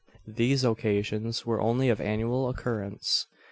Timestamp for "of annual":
1.89-2.49